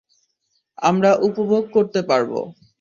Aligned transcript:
আমরা 0.81 1.11
উপভোগ 1.21 1.63
করতে 1.73 1.99
পারব। 2.01 2.31